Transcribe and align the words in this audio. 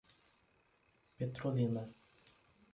Petrolina 1.17 1.93